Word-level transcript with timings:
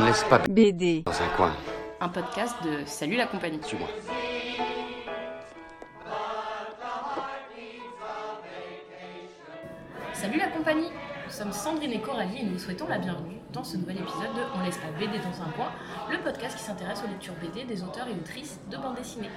On 0.00 0.04
ne 0.04 0.08
laisse 0.08 0.24
pas 0.24 0.38
BD, 0.38 1.02
dans 1.02 1.12
un 1.12 1.28
coin. 1.36 1.52
un 2.00 2.08
podcast 2.08 2.56
de 2.64 2.86
Salut 2.86 3.16
la 3.16 3.26
compagnie. 3.26 3.60
Suis-moi. 3.62 3.86
Salut 10.14 10.38
la 10.38 10.48
compagnie 10.48 10.88
Nous 11.26 11.30
sommes 11.30 11.52
Sandrine 11.52 11.92
et 11.92 12.00
Coralie 12.00 12.38
et 12.40 12.44
nous 12.44 12.52
vous 12.52 12.58
souhaitons 12.58 12.88
la 12.88 12.96
bienvenue 12.96 13.36
dans 13.52 13.62
ce 13.62 13.76
nouvel 13.76 13.98
épisode 13.98 14.34
de 14.34 14.40
On 14.58 14.64
laisse 14.64 14.78
pas 14.78 14.90
BD 14.98 15.18
dans 15.18 15.42
un 15.42 15.50
coin, 15.50 15.70
le 16.10 16.18
podcast 16.22 16.56
qui 16.56 16.62
s'intéresse 16.62 17.02
aux 17.04 17.08
lectures 17.08 17.34
BD 17.34 17.64
des 17.66 17.82
auteurs 17.82 18.08
et 18.08 18.12
autrices 18.12 18.58
de 18.70 18.78
bande 18.78 18.96
dessinée. 18.96 19.28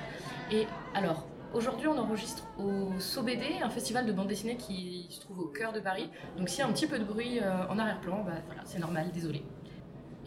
Et 0.49 0.65
alors, 0.95 1.27
aujourd'hui 1.53 1.87
on 1.87 1.97
enregistre 1.97 2.45
au 2.57 2.97
SoBD, 2.99 3.61
un 3.61 3.69
festival 3.69 4.05
de 4.05 4.13
bande 4.13 4.27
dessinée 4.27 4.55
qui 4.55 5.07
se 5.09 5.19
trouve 5.19 5.39
au 5.39 5.47
cœur 5.47 5.73
de 5.73 5.81
Paris. 5.81 6.09
Donc 6.37 6.47
s'il 6.47 6.59
y 6.59 6.61
a 6.61 6.67
un 6.67 6.71
petit 6.71 6.87
peu 6.87 6.99
de 6.99 7.03
bruit 7.03 7.41
euh, 7.41 7.67
en 7.67 7.77
arrière-plan, 7.77 8.23
bah 8.25 8.31
voilà, 8.45 8.61
c'est 8.63 8.79
normal, 8.79 9.11
désolé. 9.11 9.43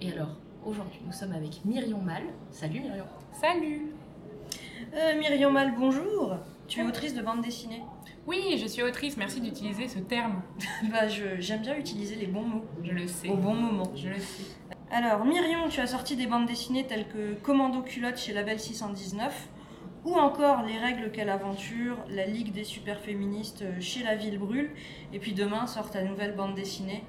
Et 0.00 0.12
alors, 0.12 0.36
aujourd'hui 0.64 1.00
nous 1.04 1.12
sommes 1.12 1.32
avec 1.32 1.64
Myrion 1.64 1.98
Mal. 2.00 2.22
Salut 2.50 2.80
Myrion 2.80 3.04
Salut 3.40 3.92
Euh, 4.94 5.18
Myriam 5.18 5.52
Mal, 5.52 5.74
bonjour. 5.78 6.36
Tu 6.68 6.80
es 6.80 6.84
autrice 6.84 7.14
de 7.14 7.22
bande 7.22 7.42
dessinée 7.42 7.82
Oui, 8.26 8.58
je 8.60 8.66
suis 8.66 8.82
autrice, 8.82 9.16
merci 9.16 9.40
d'utiliser 9.40 9.88
ce 9.88 9.98
terme. 10.00 10.42
Bah, 10.90 11.08
je- 11.08 11.40
j'aime 11.40 11.62
bien 11.62 11.76
utiliser 11.76 12.16
les 12.16 12.26
bons 12.26 12.42
mots 12.42 12.64
Je 12.82 12.92
le 12.92 13.06
sais. 13.06 13.28
au 13.28 13.36
bon 13.36 13.54
moment. 13.54 13.90
Je 13.94 14.08
le 14.08 14.18
sais. 14.18 14.44
Alors, 14.90 15.24
Myriam, 15.24 15.68
tu 15.68 15.80
as 15.80 15.86
sorti 15.86 16.16
des 16.16 16.26
bandes 16.26 16.46
dessinées 16.46 16.86
telles 16.86 17.08
que 17.08 17.34
Commando 17.42 17.82
culotte 17.82 18.16
chez 18.18 18.32
Label 18.32 18.58
619 18.60 19.48
ou 20.04 20.14
encore 20.14 20.62
Les 20.62 20.78
règles 20.78 21.10
quelle 21.10 21.28
aventure, 21.30 21.96
La 22.08 22.26
Ligue 22.26 22.52
des 22.52 22.62
super 22.64 23.00
féministes 23.00 23.62
euh, 23.62 23.80
chez 23.80 24.04
La 24.04 24.14
Ville 24.14 24.38
Brûle. 24.38 24.70
Et 25.12 25.18
puis 25.18 25.32
demain 25.32 25.66
sort 25.66 25.90
ta 25.90 26.02
nouvelle 26.02 26.36
bande 26.36 26.54
dessinée. 26.54 27.02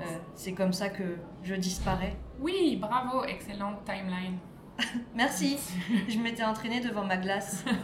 Euh, 0.00 0.04
C'est 0.34 0.52
comme 0.52 0.72
ça 0.72 0.88
que 0.88 1.16
je 1.42 1.54
disparais. 1.54 2.16
Oui, 2.40 2.76
bravo, 2.80 3.24
excellente 3.24 3.84
timeline. 3.84 4.38
Merci, 5.14 5.58
je 6.08 6.18
m'étais 6.18 6.44
entraînée 6.44 6.80
devant 6.80 7.04
ma 7.04 7.16
glace. 7.16 7.64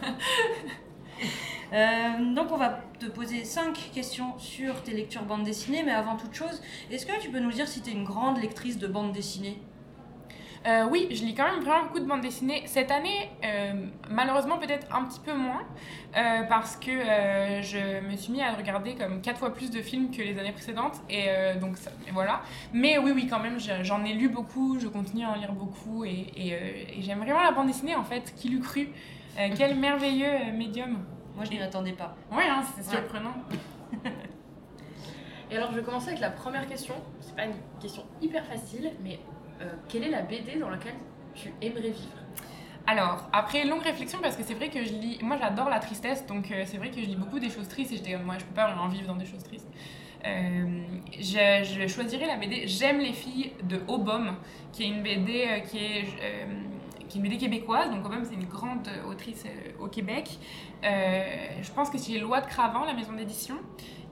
Euh, 1.73 2.33
donc 2.33 2.51
on 2.51 2.57
va 2.57 2.79
te 2.97 3.07
poser 3.07 3.43
5 3.43 3.91
questions 3.93 4.37
sur 4.39 4.83
tes 4.83 4.93
lectures 4.93 5.23
bande 5.23 5.43
dessinée, 5.43 5.83
mais 5.83 5.91
avant 5.91 6.15
toute 6.15 6.33
chose, 6.33 6.61
est-ce 6.89 7.05
que 7.05 7.19
tu 7.19 7.29
peux 7.29 7.39
nous 7.39 7.51
dire 7.51 7.67
si 7.67 7.81
tu 7.81 7.89
es 7.89 7.93
une 7.93 8.05
grande 8.05 8.37
lectrice 8.39 8.77
de 8.77 8.87
bande 8.87 9.11
dessinée? 9.11 9.59
Euh, 10.65 10.85
oui, 10.89 11.07
je 11.11 11.23
lis 11.23 11.33
quand 11.35 11.43
même 11.49 11.61
vraiment 11.61 11.83
beaucoup 11.85 11.99
de 11.99 12.05
bandes 12.05 12.21
dessinées. 12.21 12.63
Cette 12.65 12.91
année, 12.91 13.29
euh, 13.45 13.73
malheureusement, 14.09 14.57
peut-être 14.57 14.87
un 14.93 15.03
petit 15.05 15.19
peu 15.19 15.33
moins, 15.33 15.61
euh, 16.17 16.43
parce 16.49 16.75
que 16.75 16.91
je 16.91 18.01
me 18.09 18.15
suis 18.17 18.33
mis 18.33 18.41
à 18.41 18.53
regarder 18.53 18.95
comme 18.95 19.21
quatre 19.21 19.37
fois 19.37 19.53
plus 19.53 19.69
de 19.71 19.81
films 19.81 20.11
que 20.11 20.21
les 20.21 20.37
années 20.39 20.51
précédentes, 20.51 20.95
et 21.09 21.27
donc 21.61 21.77
ça- 21.77 21.91
et 22.07 22.11
voilà. 22.11 22.41
Mais 22.73 22.97
oui, 22.97 23.11
oui, 23.13 23.27
quand 23.27 23.39
même, 23.39 23.59
je- 23.59 23.83
j'en 23.83 24.03
ai 24.03 24.13
lu 24.13 24.29
beaucoup, 24.29 24.77
je 24.79 24.87
continue 24.87 25.25
à 25.25 25.29
en 25.31 25.35
lire 25.35 25.53
beaucoup, 25.53 26.03
et, 26.05 26.09
et, 26.35 26.97
et 26.99 27.01
j'aime 27.01 27.19
vraiment 27.19 27.43
la 27.43 27.51
bande 27.51 27.67
dessinée, 27.67 27.95
en 27.95 28.03
fait. 28.03 28.33
Qui 28.35 28.49
l'eût 28.49 28.59
cru 28.61 28.89
Quel 29.57 29.75
merveilleux 29.77 30.51
médium 30.53 31.03
Moi 31.35 31.45
je 31.45 31.51
n'y 31.51 31.61
attendais 31.61 31.91
pas. 31.93 32.15
Oui, 32.31 32.43
hein, 32.49 32.63
c'est 32.75 32.87
Ouais. 32.89 32.97
surprenant. 32.97 33.33
Et 35.49 35.55
alors 35.55 35.71
je 35.71 35.77
vais 35.77 35.83
commencer 35.83 36.09
avec 36.09 36.19
la 36.19 36.29
première 36.31 36.67
question. 36.67 36.93
C'est 37.21 37.35
pas 37.35 37.45
une 37.45 37.53
question 37.79 38.03
hyper 38.21 38.45
facile, 38.45 38.91
mais 39.03 39.17
euh, 39.61 39.65
quelle 39.89 40.03
est 40.03 40.09
la 40.09 40.21
BD 40.21 40.57
dans 40.59 40.69
laquelle 40.69 40.95
tu 41.33 41.53
aimerais 41.61 41.89
vivre 41.89 42.17
Alors, 42.87 43.29
après 43.33 43.65
longue 43.65 43.81
réflexion, 43.83 44.19
parce 44.21 44.35
que 44.35 44.43
c'est 44.43 44.53
vrai 44.55 44.69
que 44.69 44.83
je 44.83 44.93
lis. 44.93 45.19
Moi, 45.21 45.37
j'adore 45.39 45.69
la 45.69 45.79
tristesse, 45.79 46.25
donc 46.25 46.51
euh, 46.51 46.63
c'est 46.65 46.77
vrai 46.77 46.89
que 46.89 46.99
je 47.01 47.05
lis 47.05 47.15
beaucoup 47.15 47.39
des 47.39 47.49
choses 47.49 47.67
tristes 47.67 47.91
et 47.91 47.97
j'étais 47.97 48.13
comme, 48.13 48.23
moi, 48.23 48.35
je 48.39 48.45
peux 48.45 48.53
pas 48.53 48.67
vraiment 48.67 48.87
vivre 48.87 49.07
dans 49.07 49.15
des 49.15 49.25
choses 49.25 49.43
tristes. 49.43 49.67
Euh, 50.25 50.81
je, 51.11 51.87
choisirais 51.87 52.25
la 52.25 52.37
BD 52.37 52.67
J'aime 52.67 52.99
les 52.99 53.13
filles 53.13 53.53
de 53.63 53.79
Obom, 53.87 54.35
qui 54.73 54.83
est 54.83 54.87
une 54.87 55.03
BD 55.03 55.45
euh, 55.47 55.59
qui 55.59 55.77
est. 55.77 56.05
euh, 56.21 56.45
qui 57.07 57.17
est 57.17 57.21
une 57.21 57.27
BD 57.27 57.37
québécoise, 57.37 57.89
donc 57.89 58.05
Obom 58.05 58.23
c'est 58.23 58.35
une 58.35 58.45
grande 58.45 58.87
euh, 58.87 59.09
autrice 59.09 59.43
euh, 59.45 59.83
au 59.83 59.87
Québec. 59.87 60.37
Euh, 60.83 61.23
je 61.61 61.71
pense 61.71 61.89
que 61.89 61.97
c'est 61.97 62.17
Loi 62.19 62.41
de 62.41 62.47
Cravant, 62.47 62.85
la 62.85 62.93
maison 62.93 63.13
d'édition. 63.13 63.55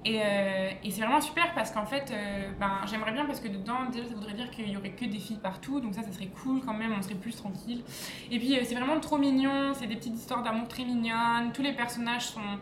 Et, 0.06 0.22
euh, 0.22 0.70
et 0.84 0.92
c'est 0.92 1.02
vraiment 1.02 1.20
super 1.20 1.52
parce 1.56 1.72
qu'en 1.72 1.88
fait, 1.88 2.12
euh, 2.12 2.52
ben, 2.60 2.82
j'aimerais 2.86 3.12
bien 3.12 3.26
parce 3.26 3.40
que 3.40 3.48
dedans, 3.48 3.90
déjà, 3.92 4.08
ça 4.08 4.14
voudrait 4.14 4.36
dire 4.36 4.52
qu'il 4.52 4.70
y 4.70 4.78
aurait 4.78 4.92
que 4.92 5.06
des 5.06 5.18
filles 5.18 5.40
partout, 5.42 5.80
donc 5.80 5.96
ça, 5.96 6.04
ça 6.04 6.12
serait 6.12 6.30
cool 6.44 6.62
quand 6.64 6.76
même, 6.76 6.94
on 6.96 7.02
serait 7.02 7.16
plus 7.16 7.36
tranquille. 7.36 7.84
Et 8.30 8.38
puis, 8.38 8.56
euh, 8.56 8.62
c'est 8.64 8.76
vraiment 8.76 9.00
trop 9.00 9.18
mignon, 9.18 9.74
c'est 9.74 9.88
des 9.88 9.96
petites 9.96 10.16
histoires 10.16 10.44
d'amour 10.44 10.68
très 10.68 10.86
mignonnes, 10.86 11.52
tous 11.54 11.64
les 11.64 11.74
personnages 11.74 12.28
sont. 12.28 12.60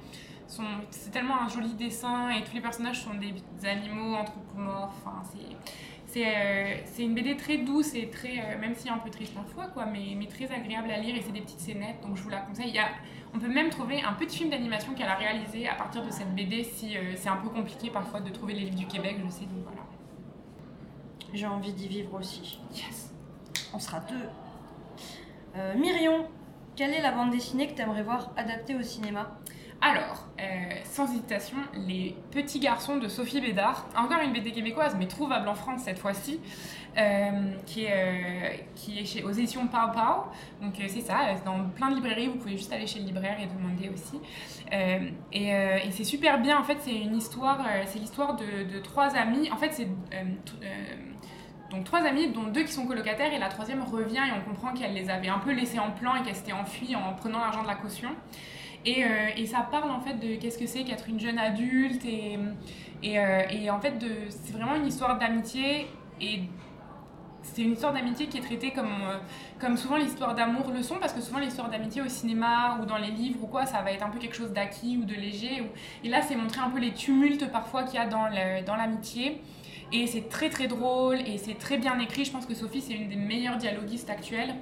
sont 0.48 0.64
c'est 0.90 1.12
tellement 1.12 1.42
un 1.42 1.50
joli 1.50 1.74
dessin 1.74 2.30
et 2.30 2.46
tous 2.46 2.56
les 2.56 2.62
personnages 2.62 3.02
sont 3.04 3.16
des, 3.16 3.34
des 3.60 3.68
animaux 3.68 4.16
anthropomorphes, 4.16 4.96
enfin, 5.06 5.22
c'est. 5.34 5.58
C'est 6.14 6.28
euh, 6.28 6.76
c'est 6.86 7.02
une 7.02 7.16
BD 7.16 7.36
très 7.36 7.58
douce 7.58 7.96
et 7.96 8.08
très, 8.08 8.38
euh, 8.40 8.60
même 8.60 8.76
si 8.76 8.88
un 8.88 9.00
peu 9.00 9.10
triste 9.10 9.34
parfois, 9.34 9.66
quoi, 9.74 9.88
mais, 9.88 10.14
mais 10.16 10.28
très 10.28 10.46
agréable 10.46 10.92
à 10.92 11.00
lire 11.00 11.16
et 11.16 11.22
c'est 11.22 11.32
des 11.32 11.42
petites 11.42 11.60
scénettes, 11.60 12.02
donc 12.04 12.18
je 12.18 12.22
vous 12.22 12.30
la 12.30 12.42
conseille. 12.42 12.68
Il 12.68 12.76
y 12.76 12.80
a, 12.80 12.90
on 13.34 13.40
peut 13.40 13.48
même 13.48 13.72
trouver 13.72 14.04
un 14.04 14.14
petit 14.14 14.38
film 14.38 14.52
d'animation 14.52 14.94
qu'elle 14.94 15.10
a 15.10 15.16
réalisé 15.16 15.68
à 15.68 15.74
partir 15.74 16.06
de 16.06 16.12
cette 16.12 16.36
BD 16.36 16.66
si 16.66 16.96
euh, 16.96 17.14
c'est 17.16 17.30
un 17.30 17.38
peu 17.38 17.50
compliqué 17.50 17.90
parfois 17.90 18.20
de 18.20 18.30
trouver 18.30 18.54
les 18.54 18.60
livres 18.60 18.78
du 18.78 18.86
Québec, 18.86 19.18
je 19.26 19.32
sais, 19.32 19.46
donc 19.46 19.64
voilà. 19.64 19.82
J'ai 21.34 21.48
envie 21.48 21.74
d'y 21.74 21.88
vivre 21.88 22.14
aussi. 22.14 22.60
Yes. 22.76 23.12
On 23.74 23.80
sera 23.80 24.00
deux. 24.02 24.30
Myriam, 25.76 26.26
quelle 26.76 26.94
est 26.94 27.02
la 27.02 27.12
bande 27.12 27.32
dessinée 27.32 27.68
que 27.68 27.74
tu 27.74 27.82
aimerais 27.82 28.04
voir 28.04 28.32
adaptée 28.38 28.76
au 28.76 28.84
cinéma? 28.84 29.40
Alors, 29.86 30.24
euh, 30.40 30.44
sans 30.86 31.12
hésitation, 31.12 31.58
Les 31.76 32.16
Petits 32.32 32.60
Garçons 32.60 32.96
de 32.96 33.10
Sophie 33.10 33.42
Bédard. 33.42 33.86
Encore 33.98 34.22
une 34.24 34.32
BD 34.32 34.54
québécoise, 34.54 34.96
mais 34.98 35.08
trouvable 35.08 35.46
en 35.50 35.56
France 35.56 35.82
cette 35.84 36.00
fois-ci, 36.00 36.40
euh, 36.98 37.52
qui, 37.66 37.84
est, 37.84 37.92
euh, 37.92 38.56
qui 38.76 39.00
est 39.00 39.06
chez, 39.06 39.24
aux 39.24 39.32
éditions 39.32 39.68
Pau. 39.68 40.32
Donc 40.62 40.76
c'est 40.88 41.02
ça, 41.02 41.34
dans 41.44 41.66
plein 41.66 41.90
de 41.90 41.96
librairies, 41.96 42.28
vous 42.28 42.38
pouvez 42.38 42.56
juste 42.56 42.72
aller 42.72 42.88
chez 42.88 43.00
le 43.00 43.08
libraire 43.08 43.36
et 43.42 43.48
demander 43.48 43.90
aussi. 43.90 44.22
Et 45.34 45.92
c'est 45.92 46.06
super 46.06 46.40
bien, 46.40 46.58
en 46.58 46.64
fait, 46.64 46.78
c'est 46.80 46.96
une 46.96 47.18
histoire, 47.18 47.60
c'est 47.86 48.00
l'histoire 48.00 48.38
de, 48.38 48.64
de 48.74 48.80
trois 48.80 49.14
amis. 49.18 49.52
En 49.52 49.58
fait, 49.58 49.74
c'est... 49.74 49.90
donc 51.72 51.84
trois 51.84 52.04
amis, 52.04 52.30
dont 52.32 52.44
deux 52.44 52.64
qui 52.64 52.72
sont 52.72 52.88
colocataires, 52.88 53.34
et 53.34 53.38
la 53.38 53.50
troisième 53.50 53.84
revient 53.84 54.22
et 54.30 54.32
on 54.32 54.50
comprend 54.50 54.74
qu'elle 54.74 54.94
les 54.94 55.10
avait 55.10 55.28
un 55.28 55.40
peu 55.40 55.52
laissés 55.52 55.80
en 55.80 55.92
plan 55.92 56.16
et 56.16 56.24
qu'elle 56.24 56.38
s'était 56.38 56.54
enfuie 56.54 56.96
en 56.96 57.12
prenant 57.16 57.40
l'argent 57.40 57.64
de 57.64 57.68
la 57.68 57.76
caution. 57.76 58.12
Et, 58.86 59.04
euh, 59.04 59.08
et 59.38 59.46
ça 59.46 59.66
parle 59.70 59.92
en 59.92 60.02
fait 60.02 60.16
de 60.16 60.36
qu'est-ce 60.36 60.58
que 60.58 60.68
c'est 60.68 60.84
qu'être 60.84 61.08
une 61.08 61.20
jeune 61.20 61.40
adulte 61.40 62.04
et, 62.04 62.38
et, 63.02 63.18
euh, 63.18 63.42
et 63.50 63.70
en 63.70 63.80
fait 63.80 63.94
c'est 64.30 64.54
vraiment 64.54 64.76
une 64.76 64.88
histoire 64.88 65.18
d'amitié 65.18 65.88
et 66.20 66.42
c'est 67.42 67.62
une 67.62 67.74
histoire 67.74 67.94
d'amitié 67.94 68.28
qui 68.28 68.38
est 68.38 68.42
traitée 68.42 68.72
comme, 68.72 68.92
euh, 69.04 69.18
comme 69.60 69.78
souvent 69.78 69.96
l'histoire 69.96 70.36
d'amour 70.36 70.72
le 70.74 70.84
sont 70.84 70.98
parce 71.00 71.14
que 71.14 71.22
souvent 71.22 71.40
l'histoire 71.40 71.70
d'amitié 71.70 72.02
au 72.02 72.10
cinéma 72.10 72.78
ou 72.82 72.86
dans 72.86 72.98
les 72.98 73.12
livres 73.12 73.40
ou 73.44 73.48
quoi 73.48 73.66
ça 73.66 73.82
va 73.82 73.92
être 73.94 74.06
un 74.06 74.10
peu 74.10 74.20
quelque 74.20 74.36
chose 74.36 74.52
d'acquis 74.52 74.98
ou 74.98 75.06
de 75.06 75.14
léger 75.14 75.64
et 76.04 76.10
là 76.10 76.22
c'est 76.22 76.36
montrer 76.36 76.60
un 76.60 76.70
peu 76.70 76.80
les 76.80 76.92
tumultes 76.92 77.50
parfois 77.52 77.84
qu'il 77.84 77.96
y 77.96 78.00
a 78.00 78.06
dans 78.06 78.76
l'amitié. 78.76 79.42
Et 79.92 80.08
c'est 80.08 80.28
très 80.28 80.50
très 80.50 80.68
drôle 80.68 81.20
et 81.20 81.38
c'est 81.38 81.54
très 81.54 81.78
bien 81.78 82.00
écrit. 82.00 82.26
Je 82.26 82.32
pense 82.32 82.48
que 82.48 82.56
Sophie 82.56 82.82
c'est 82.82 82.94
une 82.94 83.10
des 83.10 83.16
meilleures 83.16 83.58
dialoguistes 83.58 84.10
actuelles 84.10 84.56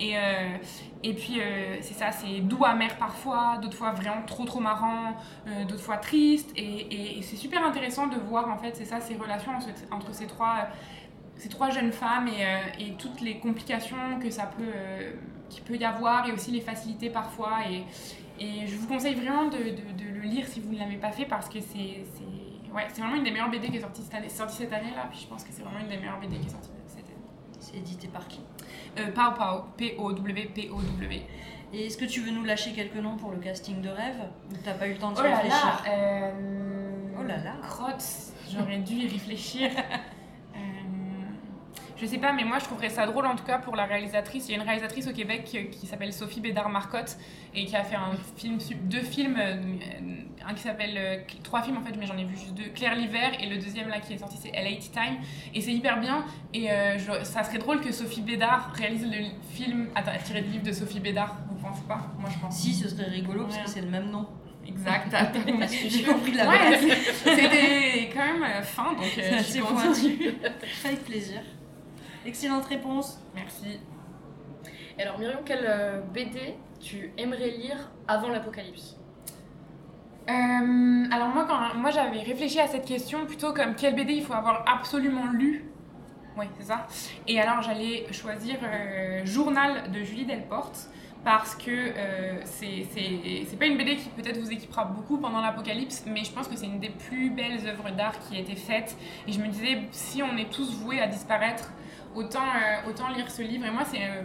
et, 0.00 0.16
euh, 0.16 0.56
et 1.04 1.14
puis 1.14 1.40
euh, 1.40 1.76
c'est 1.82 1.94
ça, 1.94 2.10
c'est 2.10 2.40
doux 2.40 2.64
amer 2.64 2.96
parfois, 2.96 3.58
d'autres 3.60 3.76
fois 3.76 3.92
vraiment 3.92 4.22
trop 4.26 4.44
trop 4.46 4.60
marrant, 4.60 5.14
euh, 5.46 5.64
d'autres 5.64 5.82
fois 5.82 5.98
triste. 5.98 6.50
Et, 6.56 7.20
c'est 7.22 7.36
super 7.36 7.64
intéressant 7.64 8.06
de 8.06 8.16
voir 8.16 8.48
en 8.48 8.56
fait, 8.56 8.74
c'est 8.74 8.86
ça, 8.86 9.00
ces 9.00 9.14
relations 9.14 9.52
entre, 9.90 10.14
ces, 10.14 10.26
trois, 10.26 10.68
ces 11.36 11.48
trois 11.48 11.70
jeunes 11.70 11.92
femmes 11.92 12.28
et, 12.28 12.82
et 12.84 12.92
toutes 12.94 13.20
les 13.20 13.38
complications 13.38 14.18
que 14.20 14.30
ça 14.30 14.46
peut, 14.46 14.72
qu'il 15.50 15.62
peut 15.64 15.76
y 15.76 15.84
avoir 15.84 16.26
et 16.28 16.32
aussi 16.32 16.50
les 16.50 16.60
facilités 16.60 17.10
parfois. 17.10 17.58
Et, 17.70 17.84
je 18.66 18.74
vous 18.74 18.86
conseille 18.86 19.14
vraiment 19.16 19.48
de, 19.48 19.58
de- 19.58 20.14
le 20.14 20.20
lire 20.22 20.46
si 20.46 20.60
vous 20.60 20.72
ne 20.72 20.78
l'avez 20.78 20.96
pas 20.96 21.12
fait 21.12 21.26
parce 21.26 21.48
que 21.48 21.60
c'est, 21.60 22.04
ouais, 22.74 22.86
c'est 22.88 23.02
vraiment 23.02 23.16
une 23.16 23.24
des 23.24 23.30
meilleures 23.30 23.50
BD 23.50 23.68
qui 23.68 23.76
est 23.76 23.80
sortie 23.80 24.02
cette 24.02 24.14
année, 24.14 24.28
sortie 24.30 24.56
cette 24.56 24.72
année 24.72 24.92
là. 24.96 25.06
Puis 25.10 25.20
je 25.22 25.26
pense 25.26 25.44
que 25.44 25.50
c'est 25.52 25.62
vraiment 25.62 25.80
une 25.80 25.88
des 25.88 25.98
meilleures 25.98 26.18
BD 26.20 26.38
qui 26.38 26.46
est 26.46 26.50
sortie 26.50 26.70
cette 26.86 27.04
année. 27.04 27.16
C'est 27.58 27.76
édité 27.76 28.08
par 28.08 28.26
qui? 28.28 28.40
P-O-W, 29.76 30.50
P-O-W. 30.54 31.22
Et 31.72 31.86
est-ce 31.86 31.96
que 31.96 32.04
tu 32.04 32.20
veux 32.20 32.32
nous 32.32 32.44
lâcher 32.44 32.72
quelques 32.72 32.96
noms 32.96 33.16
pour 33.16 33.30
le 33.30 33.38
casting 33.38 33.80
de 33.80 33.88
rêve 33.88 34.20
Ou 34.50 34.56
t'as 34.64 34.74
pas 34.74 34.88
eu 34.88 34.92
le 34.92 34.98
temps 34.98 35.12
d'y 35.12 35.20
Oh 35.20 35.24
là 35.24 35.36
réfléchir 35.36 35.66
là, 35.66 35.82
euh... 35.88 36.30
Oh 37.18 37.22
là 37.22 37.36
là. 37.36 37.54
Crotte, 37.62 38.04
j'aurais 38.50 38.78
dû 38.78 38.94
y 38.94 39.08
réfléchir. 39.08 39.70
Je 42.00 42.06
sais 42.06 42.18
pas, 42.18 42.32
mais 42.32 42.44
moi 42.44 42.58
je 42.58 42.64
trouverais 42.64 42.88
ça 42.88 43.04
drôle 43.06 43.26
en 43.26 43.36
tout 43.36 43.44
cas 43.44 43.58
pour 43.58 43.76
la 43.76 43.84
réalisatrice. 43.84 44.48
Il 44.48 44.52
y 44.52 44.54
a 44.54 44.56
une 44.56 44.66
réalisatrice 44.66 45.06
au 45.08 45.12
Québec 45.12 45.44
qui, 45.44 45.66
qui 45.68 45.86
s'appelle 45.86 46.12
Sophie 46.12 46.40
Bédard-Marcotte 46.40 47.16
et 47.54 47.66
qui 47.66 47.76
a 47.76 47.84
fait 47.84 47.96
un 47.96 48.12
film, 48.36 48.58
deux 48.84 49.02
films, 49.02 49.36
euh, 49.38 49.56
un 50.48 50.54
qui 50.54 50.62
s'appelle, 50.62 50.94
euh, 50.96 51.16
trois 51.42 51.62
films 51.62 51.76
en 51.76 51.82
fait, 51.82 51.92
mais 51.98 52.06
j'en 52.06 52.16
ai 52.16 52.24
vu 52.24 52.36
juste 52.36 52.54
deux, 52.54 52.70
Claire 52.74 52.94
l'hiver 52.94 53.32
et 53.40 53.46
le 53.46 53.56
deuxième 53.56 53.88
là 53.88 54.00
qui 54.00 54.14
est 54.14 54.18
sorti 54.18 54.38
c'est 54.40 54.50
LA 54.52 54.76
Time 54.76 55.18
et 55.54 55.60
c'est 55.60 55.72
hyper 55.72 56.00
bien 56.00 56.24
et 56.54 56.70
euh, 56.70 56.96
je- 56.98 57.24
ça 57.24 57.44
serait 57.44 57.58
drôle 57.58 57.80
que 57.82 57.92
Sophie 57.92 58.22
Bédard 58.22 58.72
réalise 58.74 59.04
le 59.04 59.26
film 59.54 59.88
attends, 59.94 60.12
tiré 60.24 60.40
du 60.40 60.50
livre 60.52 60.64
de 60.64 60.72
Sophie 60.72 61.00
Bédard, 61.00 61.36
vous 61.50 61.56
pensez 61.68 61.82
pas? 61.86 62.00
Moi 62.18 62.30
je 62.32 62.38
pense. 62.38 62.56
Si, 62.56 62.72
ce 62.74 62.88
serait 62.88 63.10
rigolo 63.10 63.44
parce 63.44 63.58
que 63.58 63.68
c'est 63.68 63.82
le 63.82 63.88
même 63.90 64.10
nom. 64.10 64.26
Exact, 64.66 65.10
compris. 65.46 65.68
J'ai 65.90 66.02
compris 66.04 66.32
la 66.32 66.48
Ouais, 66.48 66.78
c'était 67.24 68.10
quand 68.14 68.38
même 68.38 68.62
fin, 68.62 68.92
donc 68.92 69.02
euh, 69.18 69.38
C'est 69.42 69.58
je 69.58 69.92
suis. 69.94 70.18
Avec 70.84 71.04
plaisir. 71.04 71.40
Excellente 72.26 72.64
réponse. 72.66 73.18
Merci. 73.34 73.80
Et 74.98 75.02
alors 75.02 75.18
Myriam, 75.18 75.40
quelle 75.44 75.64
euh, 75.66 76.00
BD 76.12 76.54
tu 76.80 77.12
aimerais 77.16 77.50
lire 77.50 77.76
avant 78.06 78.28
l'apocalypse? 78.28 78.96
Euh, 80.28 80.32
alors 81.12 81.28
moi, 81.28 81.46
quand, 81.48 81.74
moi 81.78 81.90
j'avais 81.90 82.20
réfléchi 82.20 82.60
à 82.60 82.66
cette 82.68 82.84
question 82.84 83.24
plutôt 83.26 83.52
comme 83.54 83.74
quel 83.74 83.94
BD 83.94 84.12
il 84.14 84.22
faut 84.22 84.34
avoir 84.34 84.64
absolument 84.68 85.26
lu. 85.32 85.64
Oui, 86.36 86.44
c'est 86.58 86.66
ça. 86.66 86.86
Et 87.26 87.40
alors 87.40 87.62
j'allais 87.62 88.06
choisir 88.12 88.56
euh, 88.62 89.22
Journal 89.24 89.90
de 89.90 90.02
Julie 90.02 90.26
Delporte 90.26 90.88
parce 91.24 91.54
que 91.54 91.70
euh, 91.70 92.40
c'est 92.44 92.86
c'est- 92.92 93.44
c'est 93.46 93.58
pas 93.58 93.66
une 93.66 93.76
BD 93.76 93.96
qui 93.96 94.08
peut-être 94.10 94.38
vous 94.38 94.52
équipera 94.52 94.84
beaucoup 94.84 95.18
pendant 95.18 95.40
l'apocalypse, 95.40 96.04
mais 96.06 96.22
je 96.24 96.30
pense 96.32 96.48
que 96.48 96.56
c'est 96.56 96.66
une 96.66 96.80
des 96.80 96.90
plus 96.90 97.30
belles 97.30 97.66
œuvres 97.66 97.90
d'art 97.90 98.18
qui 98.20 98.36
a 98.36 98.40
été 98.40 98.54
faite. 98.56 98.96
Et 99.26 99.32
je 99.32 99.40
me 99.40 99.48
disais, 99.48 99.82
si 99.90 100.22
on 100.22 100.36
est 100.36 100.50
tous 100.50 100.72
voués 100.76 101.00
à 101.00 101.08
disparaître, 101.08 101.72
autant, 102.14 102.40
euh, 102.40 102.90
autant 102.90 103.08
lire 103.08 103.30
ce 103.30 103.42
livre. 103.42 103.66
Et 103.66 103.70
moi, 103.70 103.84
c'est, 103.84 104.02
euh, 104.02 104.22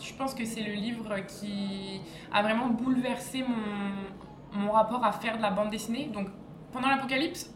je 0.00 0.12
pense 0.14 0.34
que 0.34 0.44
c'est 0.44 0.62
le 0.62 0.72
livre 0.72 1.14
qui 1.26 2.00
a 2.32 2.42
vraiment 2.42 2.68
bouleversé 2.68 3.42
mon, 3.42 4.60
mon 4.60 4.72
rapport 4.72 5.04
à 5.04 5.12
faire 5.12 5.36
de 5.36 5.42
la 5.42 5.50
bande 5.50 5.70
dessinée. 5.70 6.10
Donc 6.12 6.28
pendant 6.72 6.88
l'apocalypse, 6.88 7.52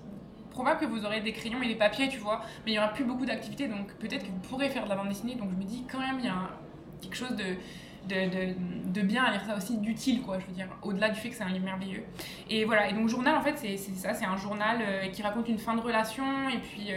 probable 0.51 0.81
que 0.81 0.87
vous 0.87 1.05
aurez 1.05 1.21
des 1.21 1.33
crayons 1.33 1.63
et 1.63 1.69
des 1.69 1.77
papiers, 1.77 2.09
tu 2.09 2.19
vois, 2.19 2.41
mais 2.65 2.73
il 2.73 2.75
n'y 2.75 2.79
aura 2.79 2.89
plus 2.89 3.05
beaucoup 3.05 3.25
d'activités, 3.25 3.69
donc 3.69 3.93
peut-être 3.95 4.25
que 4.25 4.31
vous 4.31 4.41
pourrez 4.49 4.69
faire 4.69 4.85
de 4.85 4.89
la 4.89 4.97
bande 4.97 5.09
dessinée. 5.09 5.35
Donc 5.35 5.51
je 5.51 5.57
me 5.57 5.65
dis 5.65 5.85
quand 5.91 6.01
même, 6.01 6.19
il 6.19 6.27
y 6.27 6.29
a 6.29 6.51
quelque 7.01 7.17
chose 7.17 7.37
de, 7.37 7.55
de, 8.09 8.29
de, 8.31 8.55
de 8.93 9.01
bien 9.03 9.25
à 9.25 9.31
lire 9.31 9.45
ça 9.45 9.57
aussi, 9.57 9.79
d'utile, 9.79 10.23
quoi, 10.23 10.39
je 10.39 10.47
veux 10.47 10.53
dire, 10.53 10.67
au-delà 10.83 11.09
du 11.09 11.19
fait 11.21 11.31
que 11.31 11.37
c'est 11.37 11.45
un 11.45 11.51
livre 11.51 11.65
merveilleux. 11.65 12.05
Et 12.49 12.65
voilà, 12.65 12.89
et 12.89 12.93
donc 12.93 13.09
journal, 13.09 13.37
en 13.37 13.43
fait, 13.43 13.57
c'est 13.57 13.77
ça, 13.77 14.13
c'est 14.13 14.25
un 14.25 14.37
journal 14.37 14.79
euh, 14.83 15.07
qui 15.09 15.23
raconte 15.23 15.49
une 15.49 15.59
fin 15.59 15.75
de 15.75 15.81
relation 15.81 16.49
et 16.49 16.59
puis 16.59 16.89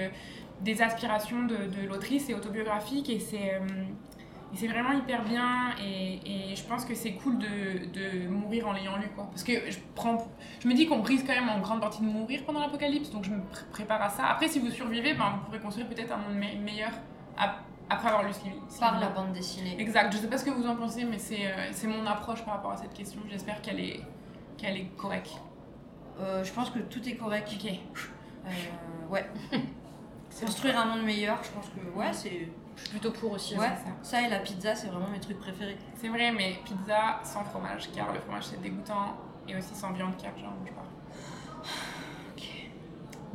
des 0.63 0.81
aspirations 0.81 1.43
de, 1.43 1.55
de 1.55 1.87
l'autrice, 1.87 2.25
c'est 2.27 2.33
autobiographique 2.33 3.09
et 3.09 3.19
c'est... 3.19 3.37
et 4.53 4.55
c'est 4.55 4.67
vraiment 4.67 4.91
hyper 4.91 5.23
bien 5.23 5.71
et, 5.83 6.51
et 6.51 6.55
je 6.55 6.63
pense 6.63 6.85
que 6.85 6.93
c'est 6.93 7.13
cool 7.13 7.39
de, 7.39 7.47
de 7.91 8.27
mourir 8.27 8.67
en 8.67 8.73
l'ayant 8.73 8.97
lu 8.97 9.07
quoi. 9.15 9.25
Parce 9.31 9.43
que 9.43 9.53
je, 9.71 9.79
prends, 9.95 10.27
je 10.61 10.67
me 10.67 10.73
dis 10.75 10.85
qu'on 10.85 11.01
risque 11.01 11.25
quand 11.25 11.33
même 11.33 11.49
en 11.49 11.59
grande 11.59 11.81
partie 11.81 12.01
de 12.01 12.05
mourir 12.07 12.43
pendant 12.45 12.59
l'apocalypse, 12.59 13.09
donc 13.09 13.23
je 13.23 13.31
me 13.31 13.37
pr- 13.37 13.65
prépare 13.71 14.01
à 14.01 14.09
ça. 14.09 14.25
Après, 14.27 14.47
si 14.47 14.59
vous 14.59 14.69
survivez, 14.69 15.15
ben, 15.15 15.31
vous 15.37 15.45
pourrez 15.45 15.59
construire 15.59 15.87
peut-être 15.87 16.13
un 16.13 16.17
monde 16.17 16.35
me- 16.35 16.61
meilleur 16.63 16.91
ap- 17.35 17.63
après 17.89 18.09
avoir 18.09 18.23
lu 18.23 18.31
ce 18.31 18.43
livre. 18.45 18.61
Par 18.79 18.99
la 18.99 19.09
bande 19.09 19.33
dessinée. 19.33 19.75
Exact, 19.79 20.13
je 20.13 20.17
sais 20.19 20.27
pas 20.29 20.37
ce 20.37 20.45
que 20.45 20.51
vous 20.51 20.67
en 20.67 20.75
pensez, 20.75 21.03
mais 21.03 21.17
c'est 21.17 21.47
euh, 21.47 21.87
mon 21.89 22.05
approche 22.05 22.45
par 22.45 22.53
rapport 22.53 22.71
à 22.73 22.77
cette 22.77 22.93
question. 22.93 23.21
J'espère 23.29 23.59
qu'elle 23.61 23.79
est, 23.79 24.01
qu'elle 24.57 24.77
est 24.77 24.87
correcte. 24.97 25.33
Euh, 26.21 26.43
je 26.43 26.53
pense 26.53 26.69
que 26.69 26.77
tout 26.79 27.01
est 27.09 27.15
correct. 27.15 27.49
Ok. 27.59 27.71
Euh, 28.45 28.49
ouais. 29.11 29.25
Construire 30.39 30.79
un 30.79 30.85
monde 30.85 31.03
meilleur, 31.03 31.39
je 31.43 31.49
pense 31.49 31.67
que 31.69 31.97
ouais, 31.97 32.11
c'est. 32.13 32.47
Je 32.75 32.81
suis 32.81 32.89
plutôt 32.89 33.11
pour 33.11 33.33
aussi. 33.33 33.55
Ouais. 33.55 33.67
ça. 33.67 33.91
Ça 34.01 34.21
et 34.21 34.29
la 34.29 34.39
pizza, 34.39 34.73
c'est 34.75 34.87
vraiment 34.87 35.07
mes 35.07 35.19
trucs 35.19 35.39
préférés. 35.39 35.77
C'est 35.95 36.07
vrai, 36.09 36.31
mais 36.31 36.55
pizza 36.65 37.19
sans 37.23 37.43
fromage, 37.43 37.89
car 37.95 38.11
le 38.11 38.19
fromage 38.19 38.45
c'est 38.45 38.61
dégoûtant, 38.61 39.15
et 39.47 39.55
aussi 39.55 39.75
sans 39.75 39.91
viande, 39.91 40.13
car 40.21 40.31
j'en 40.37 40.47
mange 40.47 40.71
pas. 40.71 40.85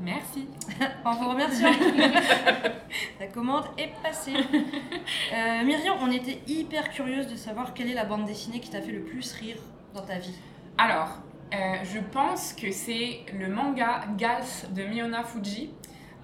Merci. 0.01 0.49
En 1.05 1.15
vous 1.15 1.29
remerciant. 1.31 1.73
La 3.21 3.27
commande 3.27 3.65
est 3.77 3.93
passée. 4.03 4.35
Euh, 4.35 5.65
Myriam, 5.65 5.97
on 6.01 6.11
était 6.11 6.41
hyper 6.47 6.91
curieuse 6.91 7.27
de 7.27 7.37
savoir 7.37 7.75
quelle 7.75 7.91
est 7.91 7.95
la 7.95 8.05
bande 8.05 8.25
dessinée 8.25 8.61
qui 8.61 8.71
t'a 8.71 8.81
fait 8.81 8.93
le 8.93 9.03
plus 9.03 9.33
rire 9.33 9.57
dans 9.95 10.03
ta 10.03 10.19
vie. 10.19 10.35
Alors, 10.77 11.19
euh, 11.53 11.57
je 11.83 11.99
pense 11.99 12.53
que 12.53 12.71
c'est 12.71 13.25
le 13.33 13.49
manga 13.49 14.05
Gals 14.17 14.69
de 14.71 14.85
Miona 14.85 15.25
Fuji. 15.25 15.71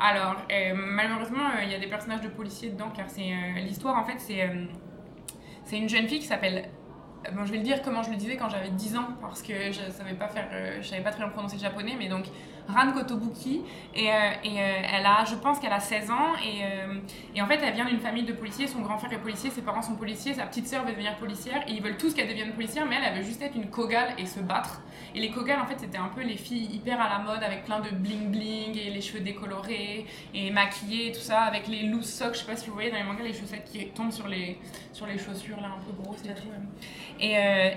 Alors, 0.00 0.36
euh, 0.50 0.74
malheureusement, 0.74 1.46
euh, 1.56 1.62
il 1.64 1.70
y 1.70 1.74
a 1.74 1.78
des 1.78 1.86
personnages 1.86 2.20
de 2.20 2.28
policiers 2.28 2.70
dedans, 2.70 2.90
car 2.94 3.08
c'est 3.08 3.32
euh, 3.32 3.60
l'histoire, 3.60 3.96
en 3.96 4.04
fait, 4.04 4.18
c'est 4.18 4.48
c'est 5.64 5.78
une 5.78 5.88
jeune 5.88 6.06
fille 6.08 6.18
qui 6.18 6.26
s'appelle. 6.26 6.68
Bon, 7.32 7.46
je 7.46 7.52
vais 7.52 7.58
le 7.58 7.64
dire 7.64 7.80
comment 7.80 8.02
je 8.02 8.10
le 8.10 8.16
disais 8.16 8.36
quand 8.36 8.50
j'avais 8.50 8.68
10 8.68 8.96
ans, 8.98 9.08
parce 9.22 9.40
que 9.40 9.72
je 9.72 9.90
savais 9.90 10.12
pas 10.12 10.28
faire, 10.28 10.46
je 10.82 10.86
savais 10.86 11.02
pas 11.02 11.10
très 11.10 11.20
bien 11.20 11.30
prononcer 11.30 11.56
le 11.56 11.62
japonais, 11.62 11.94
mais 11.98 12.08
donc 12.08 12.26
Ran 12.68 12.92
Kotobuki. 12.92 13.62
Et, 13.94 14.10
euh, 14.10 14.12
et 14.42 14.60
euh, 14.60 14.82
elle 14.92 15.06
a, 15.06 15.24
je 15.24 15.34
pense 15.34 15.58
qu'elle 15.58 15.72
a 15.72 15.80
16 15.80 16.10
ans, 16.10 16.34
et, 16.42 16.64
euh, 16.64 16.94
et 17.34 17.42
en 17.42 17.46
fait, 17.46 17.60
elle 17.62 17.74
vient 17.74 17.84
d'une 17.84 18.00
famille 18.00 18.24
de 18.24 18.32
policiers. 18.32 18.66
Son 18.66 18.80
grand 18.80 18.98
frère 18.98 19.12
est 19.12 19.18
policier, 19.18 19.50
ses 19.50 19.62
parents 19.62 19.82
sont 19.82 19.94
policiers, 19.94 20.34
sa 20.34 20.46
petite 20.46 20.66
sœur 20.66 20.84
veut 20.84 20.92
devenir 20.92 21.16
policière, 21.16 21.62
et 21.68 21.72
ils 21.72 21.82
veulent 21.82 21.96
tous 21.96 22.14
qu'elle 22.14 22.28
devienne 22.28 22.52
policière, 22.52 22.86
mais 22.86 22.96
elle, 23.04 23.18
veut 23.18 23.24
juste 23.24 23.42
être 23.42 23.54
une 23.54 23.70
kogale 23.70 24.14
et 24.18 24.26
se 24.26 24.40
battre. 24.40 24.80
Et 25.14 25.20
les 25.20 25.30
kogales, 25.30 25.60
en 25.60 25.66
fait, 25.66 25.78
c'était 25.78 25.98
un 25.98 26.08
peu 26.08 26.22
les 26.22 26.36
filles 26.36 26.68
hyper 26.72 27.00
à 27.00 27.08
la 27.08 27.18
mode, 27.18 27.42
avec 27.42 27.64
plein 27.64 27.80
de 27.80 27.90
bling 27.90 28.30
bling, 28.30 28.76
et 28.76 28.90
les 28.90 29.00
cheveux 29.00 29.20
décolorés, 29.20 30.06
et 30.34 30.50
maquillées, 30.50 31.12
tout 31.12 31.20
ça, 31.20 31.42
avec 31.42 31.68
les 31.68 31.84
loose 31.84 32.08
socks. 32.08 32.34
Je 32.34 32.40
sais 32.40 32.46
pas 32.46 32.56
si 32.56 32.66
vous 32.66 32.74
voyez 32.74 32.90
dans 32.90 32.96
les 32.96 33.04
mangas, 33.04 33.24
les 33.24 33.32
chaussettes 33.32 33.70
qui 33.70 33.86
tombent 33.88 34.12
sur 34.12 34.26
les, 34.26 34.58
sur 34.92 35.06
les 35.06 35.18
chaussures, 35.18 35.60
là, 35.60 35.68
un 35.68 35.84
peu 35.84 36.02
grosses 36.02 36.22
et. 36.24 36.34
Et, 37.20 37.36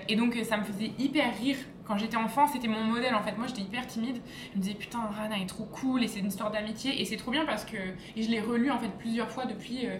et 0.10 0.16
donc, 0.16 0.36
ça 0.44 0.58
me 0.58 0.64
faisait 0.64 0.92
hyper 0.98 1.38
rire. 1.38 1.58
Quand 1.88 1.98
j'étais 1.98 2.18
enfant, 2.18 2.48
c'était 2.48 2.68
mon 2.68 2.84
modèle 2.84 3.16
en 3.16 3.24
fait. 3.24 3.38
Moi, 3.38 3.48
j'étais 3.48 3.62
hyper 3.62 3.88
timide. 3.88 4.18
Je 4.52 4.58
me 4.58 4.62
disais, 4.64 4.76
putain, 4.76 5.00
Rana 5.00 5.40
est 5.40 5.46
trop 5.46 5.64
cool 5.64 6.04
et 6.04 6.08
c'est 6.08 6.20
une 6.20 6.28
histoire 6.28 6.52
d'amitié. 6.52 7.00
Et 7.02 7.06
c'est 7.06 7.16
trop 7.16 7.32
bien 7.32 7.46
parce 7.46 7.64
que. 7.64 7.78
Et 8.16 8.24
je 8.24 8.30
l'ai 8.30 8.42
relu 8.42 8.70
en 8.72 8.78
fait 8.78 8.90
plusieurs 9.00 9.32
fois 9.32 9.46
depuis. 9.46 9.88
euh, 9.88 9.98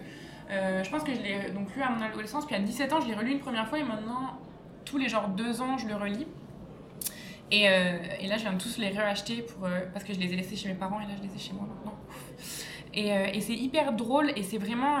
euh, 0.50 0.82
je 0.84 0.90
pense 0.90 1.02
que 1.02 1.14
je 1.14 1.20
l'ai 1.20 1.50
donc 1.50 1.74
lu 1.74 1.82
à 1.82 1.90
mon 1.90 2.02
adolescence. 2.02 2.44
Puis 2.46 2.54
à 2.54 2.58
17 2.58 2.92
ans, 2.92 3.00
je 3.00 3.06
l'ai 3.08 3.14
relu 3.14 3.32
une 3.32 3.38
première 3.40 3.66
fois 3.68 3.78
et 3.78 3.84
maintenant, 3.84 4.38
tous 4.84 4.98
les 4.98 5.08
genre 5.08 5.28
deux 5.28 5.62
ans, 5.62 5.78
je 5.78 5.86
le 5.88 5.94
relis. 5.94 6.26
Et, 7.50 7.68
euh, 7.68 7.96
et 8.20 8.26
là, 8.26 8.36
je 8.36 8.42
viens 8.42 8.52
de 8.52 8.60
tous 8.60 8.76
les 8.76 8.88
réacheter 8.88 9.42
pour, 9.42 9.66
parce 9.92 10.04
que 10.04 10.12
je 10.12 10.18
les 10.20 10.32
ai 10.32 10.36
laissés 10.36 10.56
chez 10.56 10.68
mes 10.68 10.74
parents 10.74 11.00
et 11.00 11.04
là, 11.04 11.14
je 11.16 11.26
les 11.26 11.34
ai 11.34 11.38
chez 11.38 11.54
moi 11.54 11.66
maintenant. 11.66 11.94
Et, 12.92 13.08
et 13.08 13.40
c'est 13.40 13.54
hyper 13.54 13.92
drôle 13.92 14.30
et 14.36 14.42
c'est 14.42 14.58
vraiment. 14.58 14.98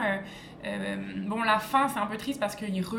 bon, 1.26 1.42
la 1.42 1.58
fin, 1.58 1.88
c'est 1.88 1.98
un 1.98 2.06
peu 2.06 2.16
triste 2.16 2.40
parce 2.40 2.56
qu'il 2.56 2.82
re, 2.82 2.96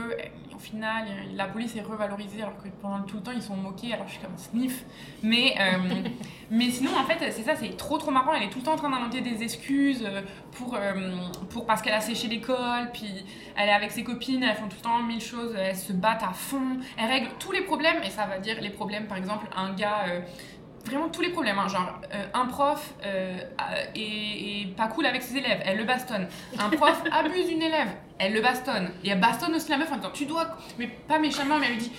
au 0.60 0.62
final, 0.62 1.06
la 1.36 1.46
police 1.46 1.76
est 1.78 1.82
revalorisée 1.82 2.42
alors 2.42 2.58
que 2.58 2.68
pendant 2.82 3.02
tout 3.04 3.18
le 3.18 3.24
temps, 3.24 3.32
ils 3.34 3.42
sont 3.42 3.56
moqués. 3.56 3.94
Alors 3.94 4.08
je 4.08 4.14
suis 4.14 4.22
comme 4.22 4.38
sniff. 4.38 4.84
Mais, 5.24 5.56
euh, 5.58 6.04
mais 6.52 6.70
sinon, 6.70 6.92
en 7.00 7.06
fait, 7.06 7.32
c'est 7.32 7.44
ça, 7.44 7.56
c'est 7.56 7.78
trop 7.78 7.98
trop 7.98 8.12
marrant. 8.12 8.34
Elle 8.34 8.44
est 8.44 8.50
tout 8.50 8.60
le 8.60 8.66
temps 8.66 8.74
en 8.74 8.78
train 8.78 8.90
d'inventer 8.90 9.22
des 9.22 9.42
excuses 9.42 10.04
euh, 10.06 10.22
pour, 10.52 10.76
euh, 10.76 10.94
pour, 11.50 11.66
parce 11.66 11.82
qu'elle 11.82 11.94
a 11.94 12.02
séché 12.02 12.28
l'école. 12.28 12.92
Puis 12.94 13.26
elle 13.56 13.70
est 13.70 13.74
avec 13.74 13.92
ses 13.92 14.04
copines, 14.04 14.44
elles 14.44 14.58
font 14.58 14.68
tout 14.68 14.78
le 14.78 14.84
temps 14.84 15.02
mille 15.02 15.22
choses. 15.22 15.56
Elles 15.58 15.78
se 15.78 15.94
battent 15.94 16.24
à 16.24 16.34
fond. 16.34 16.78
Elles 16.98 17.10
règlent 17.10 17.32
tous 17.40 17.54
les 17.54 17.62
problèmes. 17.62 18.04
Et 18.04 18.10
ça 18.10 18.26
va 18.26 18.40
dire 18.40 18.60
les 18.60 18.70
problèmes, 18.70 19.08
par 19.08 19.18
exemple, 19.18 19.48
un 19.56 19.74
gars. 19.74 20.06
Vraiment 20.90 21.10
tous 21.10 21.22
les 21.22 21.30
problèmes, 21.30 21.60
hein, 21.60 21.68
genre 21.68 22.02
euh, 22.16 22.26
un 22.34 22.48
prof 22.48 22.96
euh, 23.06 23.38
est, 23.94 24.00
est 24.00 24.76
pas 24.76 24.88
cool 24.88 25.06
avec 25.06 25.22
ses 25.22 25.38
élèves, 25.38 25.62
elle 25.64 25.78
le 25.78 25.84
bastonne. 25.84 26.28
Un 26.58 26.70
prof 26.70 27.04
abuse 27.12 27.48
d'une 27.48 27.62
élève, 27.62 27.90
elle 28.18 28.34
le 28.34 28.42
bastonne. 28.42 28.90
Et 29.04 29.10
elle 29.10 29.20
bastonne 29.20 29.54
aussi 29.54 29.70
la 29.70 29.78
meuf 29.78 29.92
en 29.92 29.98
disant 29.98 30.10
Tu 30.12 30.26
dois, 30.26 30.58
mais 30.80 30.88
pas 30.88 31.20
méchamment, 31.20 31.60
mais 31.60 31.68
elle 31.68 31.74
lui 31.74 31.82
dit 31.82 31.92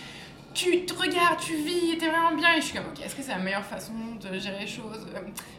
Tu 0.55 0.85
te 0.87 0.93
regardes, 0.93 1.39
tu 1.39 1.55
vis, 1.55 1.97
t'es 1.99 2.09
vraiment 2.09 2.35
bien. 2.35 2.53
Et 2.57 2.61
je 2.61 2.67
suis 2.67 2.77
comme 2.77 2.89
Ok, 2.89 3.01
est-ce 3.05 3.15
que 3.15 3.23
c'est 3.23 3.31
la 3.31 3.39
meilleure 3.39 3.65
façon 3.65 3.93
de 4.21 4.39
gérer 4.41 4.59
les 4.59 4.67
choses? 4.67 5.07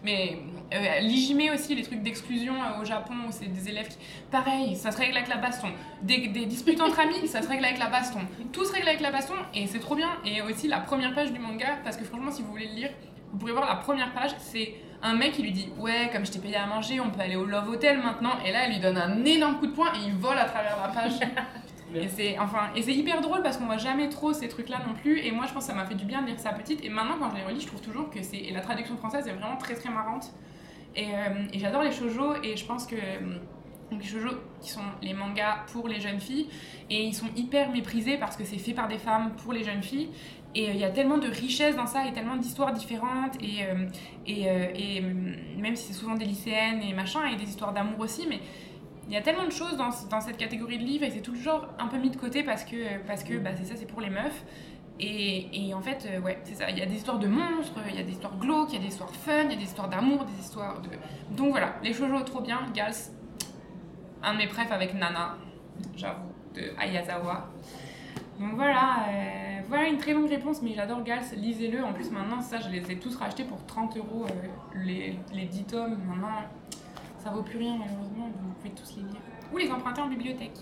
Mais 0.03 0.39
euh, 0.73 0.99
l'IJME 0.99 1.53
aussi, 1.53 1.73
les 1.73 1.83
trucs 1.83 2.03
d'exclusion 2.03 2.55
euh, 2.55 2.81
au 2.81 2.85
Japon, 2.85 3.13
où 3.29 3.31
c'est 3.31 3.47
des 3.47 3.69
élèves 3.69 3.87
qui. 3.87 3.97
Pareil, 4.29 4.75
ça 4.75 4.91
se 4.91 4.97
règle 4.97 5.15
avec 5.15 5.29
la 5.29 5.37
baston. 5.37 5.69
Des, 6.01 6.27
des 6.27 6.45
disputes 6.45 6.81
entre 6.81 6.99
amis, 6.99 7.29
ça 7.29 7.41
se 7.41 7.47
règle 7.47 7.63
avec 7.63 7.79
la 7.79 7.87
baston. 7.87 8.19
Tout 8.51 8.65
se 8.65 8.73
règle 8.73 8.89
avec 8.89 8.99
la 8.99 9.11
baston 9.11 9.35
et 9.53 9.67
c'est 9.67 9.79
trop 9.79 9.95
bien. 9.95 10.09
Et 10.25 10.41
aussi 10.41 10.67
la 10.67 10.79
première 10.79 11.13
page 11.13 11.31
du 11.31 11.39
manga, 11.39 11.77
parce 11.83 11.95
que 11.95 12.03
franchement, 12.03 12.31
si 12.31 12.41
vous 12.41 12.51
voulez 12.51 12.67
le 12.67 12.75
lire, 12.75 12.89
vous 13.31 13.37
pourrez 13.37 13.51
voir 13.53 13.65
la 13.67 13.75
première 13.75 14.13
page, 14.13 14.31
c'est 14.39 14.75
un 15.01 15.15
mec 15.15 15.33
qui 15.33 15.41
lui 15.41 15.51
dit 15.51 15.69
Ouais, 15.79 16.09
comme 16.13 16.25
je 16.25 16.31
t'ai 16.31 16.39
payé 16.39 16.55
à 16.55 16.65
manger, 16.65 16.99
on 16.99 17.09
peut 17.09 17.21
aller 17.21 17.35
au 17.35 17.45
Love 17.45 17.69
Hotel 17.69 17.97
maintenant. 18.01 18.33
Et 18.45 18.51
là, 18.51 18.65
elle 18.65 18.73
lui 18.73 18.79
donne 18.79 18.97
un 18.97 19.23
énorme 19.25 19.57
coup 19.57 19.67
de 19.67 19.71
poing 19.73 19.91
et 19.93 20.05
il 20.07 20.13
vole 20.13 20.37
à 20.37 20.45
travers 20.45 20.77
la 20.81 20.89
page. 20.89 21.13
et 21.95 22.07
c'est 22.07 22.37
enfin, 22.39 22.69
et 22.75 22.79
hyper 22.81 23.21
drôle 23.21 23.41
parce 23.41 23.57
qu'on 23.57 23.65
voit 23.65 23.77
jamais 23.77 24.09
trop 24.09 24.33
ces 24.33 24.47
trucs-là 24.47 24.77
non 24.87 24.93
plus. 24.93 25.19
Et 25.19 25.31
moi, 25.31 25.45
je 25.47 25.53
pense 25.53 25.65
que 25.65 25.71
ça 25.71 25.75
m'a 25.75 25.85
fait 25.85 25.95
du 25.95 26.05
bien 26.05 26.21
de 26.21 26.27
lire 26.27 26.39
ça 26.39 26.51
petite. 26.51 26.83
Et 26.83 26.89
maintenant, 26.89 27.15
quand 27.19 27.29
je 27.31 27.35
les 27.37 27.43
relis, 27.43 27.61
je 27.61 27.67
trouve 27.67 27.81
toujours 27.81 28.09
que 28.09 28.21
c'est. 28.21 28.37
Et 28.37 28.51
la 28.51 28.61
traduction 28.61 28.97
française 28.97 29.27
est 29.27 29.33
vraiment 29.33 29.57
très 29.57 29.75
très 29.75 29.89
marrante. 29.89 30.31
Et, 30.95 31.05
euh, 31.05 31.47
et 31.53 31.59
j'adore 31.59 31.83
les 31.83 31.91
shoujo 31.91 32.35
et 32.43 32.55
je 32.57 32.65
pense 32.65 32.85
que. 32.85 32.95
euh, 32.95 33.37
donc 33.91 34.01
les 34.03 34.07
shoujo 34.07 34.29
qui 34.61 34.69
sont 34.69 34.79
les 35.01 35.13
mangas 35.13 35.65
pour 35.73 35.89
les 35.89 35.99
jeunes 35.99 36.21
filles 36.21 36.47
et 36.89 37.03
ils 37.03 37.13
sont 37.13 37.27
hyper 37.35 37.71
méprisés 37.71 38.17
parce 38.17 38.37
que 38.37 38.45
c'est 38.45 38.57
fait 38.57 38.73
par 38.73 38.87
des 38.87 38.97
femmes 38.97 39.31
pour 39.43 39.51
les 39.51 39.65
jeunes 39.65 39.83
filles 39.83 40.09
et 40.53 40.69
euh, 40.69 40.73
il 40.73 40.79
y 40.79 40.83
a 40.83 40.89
tellement 40.89 41.17
de 41.17 41.27
richesse 41.27 41.75
dans 41.75 41.87
ça 41.87 42.05
et 42.07 42.13
tellement 42.13 42.35
d'histoires 42.35 42.73
différentes 42.73 43.35
et, 43.41 43.63
euh, 43.63 43.87
et, 44.25 44.49
euh, 44.49 44.67
et, 44.75 45.01
même 45.01 45.75
si 45.75 45.87
c'est 45.87 45.99
souvent 45.99 46.15
des 46.15 46.25
lycéennes 46.25 46.81
et 46.81 46.93
machin 46.93 47.25
et 47.27 47.35
des 47.35 47.45
histoires 47.45 47.73
d'amour 47.73 47.99
aussi 47.99 48.27
mais 48.27 48.39
il 49.07 49.13
y 49.13 49.17
a 49.17 49.21
tellement 49.21 49.45
de 49.45 49.51
choses 49.51 49.77
dans, 49.77 49.89
dans 50.09 50.21
cette 50.21 50.37
catégorie 50.37 50.77
de 50.77 50.83
livres 50.83 51.05
et 51.05 51.11
c'est 51.11 51.21
toujours 51.21 51.67
un 51.79 51.87
peu 51.87 51.97
mis 51.97 52.09
de 52.09 52.17
côté 52.17 52.43
parce 52.43 52.63
que 52.63 52.99
parce 53.07 53.23
que 53.23 53.37
bah, 53.37 53.51
c'est 53.57 53.65
ça 53.65 53.75
c'est 53.75 53.87
pour 53.87 54.01
les 54.01 54.09
meufs. 54.09 54.43
Et, 54.99 55.69
et 55.69 55.73
en 55.73 55.81
fait 55.81 56.07
ouais 56.23 56.37
c'est 56.43 56.53
ça. 56.53 56.69
Il 56.69 56.77
y 56.77 56.81
a 56.81 56.85
des 56.85 56.95
histoires 56.95 57.17
de 57.17 57.27
monstres 57.27 57.79
il 57.89 57.95
y 57.95 57.99
a 57.99 58.03
des 58.03 58.11
histoires 58.11 58.37
glauques 58.37 58.69
il 58.71 58.75
y 58.75 58.77
a 58.77 58.81
des 58.81 58.89
histoires 58.89 59.09
fun 59.09 59.45
il 59.45 59.51
y 59.51 59.55
a 59.55 59.57
des 59.57 59.63
histoires 59.63 59.89
d'amour 59.89 60.25
des 60.25 60.39
histoires 60.39 60.79
de 60.81 60.89
donc 61.35 61.51
voilà. 61.51 61.75
Les 61.81 61.93
shoujo 61.93 62.21
trop 62.21 62.41
bien. 62.41 62.59
Gals 62.73 63.11
un 64.21 64.33
de 64.33 64.37
mes 64.37 64.47
préfs 64.47 64.71
avec 64.71 64.93
Nana 64.93 65.37
j'avoue 65.95 66.31
de 66.53 66.73
Ayazawa. 66.77 67.49
Donc 68.39 68.55
voilà, 68.55 69.05
très 70.01 70.13
longue 70.13 70.29
réponse, 70.29 70.61
mais 70.61 70.73
j'adore 70.75 71.03
Gals, 71.03 71.23
lisez-le. 71.37 71.83
En 71.83 71.93
plus, 71.93 72.09
maintenant, 72.11 72.41
ça, 72.41 72.59
je 72.59 72.69
les 72.69 72.91
ai 72.91 72.97
tous 72.97 73.15
rachetés 73.15 73.43
pour 73.43 73.63
30 73.65 73.97
euros 73.97 74.25
euh, 74.25 74.47
les, 74.83 75.15
les 75.33 75.45
10 75.45 75.63
tomes. 75.65 75.97
Maintenant, 76.07 76.41
ça 77.23 77.29
vaut 77.29 77.43
plus 77.43 77.57
rien 77.59 77.77
malheureusement, 77.77 78.29
vous 78.33 78.53
pouvez 78.59 78.71
tous 78.73 78.95
les 78.97 79.03
lire. 79.03 79.21
Ou 79.53 79.57
les 79.57 79.71
emprunter 79.71 80.01
en 80.01 80.07
bibliothèque. 80.07 80.57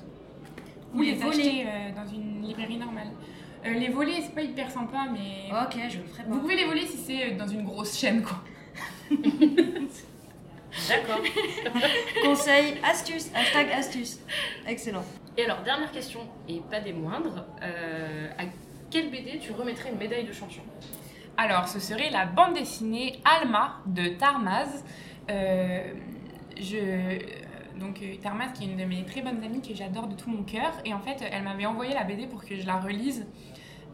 Ou 0.94 1.00
Ou 1.00 1.02
les 1.02 1.12
les 1.14 1.24
acheter 1.24 1.66
euh, 1.66 1.96
dans 1.96 2.08
une 2.08 2.42
librairie 2.42 2.78
normale. 2.78 3.08
Euh, 3.66 3.74
les 3.74 3.90
voler, 3.90 4.22
c'est 4.22 4.34
pas 4.36 4.42
hyper 4.42 4.70
sympa, 4.70 5.08
mais 5.12 5.50
Ok, 5.52 5.78
je 5.90 5.98
le 6.00 6.04
ferai 6.06 6.24
pas. 6.24 6.30
vous 6.30 6.40
pouvez 6.40 6.56
les 6.56 6.66
voler 6.66 6.86
si 6.86 6.98
c'est 6.98 7.32
dans 7.32 7.48
une 7.48 7.64
grosse 7.64 7.98
chaîne, 7.98 8.22
quoi. 8.22 8.42
D'accord. 10.88 11.20
Conseil, 12.24 12.76
astuce, 12.84 13.32
hashtag 13.36 13.72
astuce. 13.72 14.20
Excellent. 14.68 15.04
Et 15.38 15.46
alors, 15.46 15.62
dernière 15.64 15.92
question, 15.92 16.22
et 16.48 16.62
pas 16.70 16.80
des 16.80 16.94
moindres. 16.94 17.46
euh, 17.64 18.30
à 18.38 18.44
quelle 18.90 19.10
BD 19.10 19.40
tu 19.40 19.52
remettrais 19.52 19.90
une 19.92 19.98
médaille 19.98 20.26
de 20.26 20.34
champion 20.34 20.64
Alors, 21.38 21.68
ce 21.68 21.80
serait 21.80 22.10
la 22.10 22.26
bande 22.26 22.54
dessinée 22.56 23.20
Alma 23.24 23.78
de 23.86 24.10
Tarmaz. 24.10 24.84
Euh, 25.30 25.94
je, 26.58 27.20
donc, 27.80 28.02
euh, 28.02 28.16
Tarmaz, 28.22 28.52
qui 28.54 28.64
est 28.64 28.68
une 28.68 28.78
de 28.78 28.86
mes 28.86 29.06
très 29.06 29.22
bonnes 29.22 29.44
amies 29.44 29.62
que 29.62 29.74
j'adore 29.76 30.08
de 30.08 30.16
tout 30.16 30.30
mon 30.30 30.44
cœur. 30.44 30.74
Et 30.86 30.94
en 30.94 31.00
fait, 31.00 31.24
elle 31.32 31.44
m'avait 31.44 31.66
envoyé 31.66 31.94
la 31.94 32.04
BD 32.04 32.28
pour 32.28 32.44
que 32.44 32.56
je 32.56 32.66
la 32.66 32.80
relise. 32.80 33.26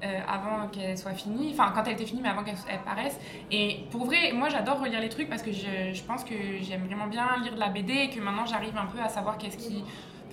euh, 0.04 0.20
avant 0.28 0.68
qu'elle 0.68 0.98
soit 0.98 1.14
finie, 1.14 1.52
enfin 1.54 1.72
quand 1.74 1.84
elle 1.86 1.94
était 1.94 2.06
finie 2.06 2.22
mais 2.22 2.28
avant 2.28 2.44
qu'elle 2.44 2.58
elle 2.70 2.82
paraisse 2.82 3.18
et 3.50 3.86
pour 3.92 4.06
vrai 4.06 4.34
moi 4.34 4.50
j'adore 4.50 4.82
relire 4.82 5.00
les 5.00 5.08
trucs 5.08 5.30
parce 5.30 5.42
que 5.42 5.54
je, 5.54 5.94
je 5.94 6.04
pense 6.04 6.26
que 6.26 6.36
j'aime 6.62 6.86
vraiment 6.86 7.08
bien 7.08 7.26
lire 7.42 7.56
de 7.56 7.60
la 7.60 7.70
BD 7.70 7.94
et 7.94 8.10
que 8.10 8.20
maintenant 8.20 8.46
j'arrive 8.46 8.76
un 8.78 8.88
peu 8.88 9.00
à 9.00 9.08
savoir 9.08 9.38
qu'est-ce 9.38 9.58
qui 9.58 9.86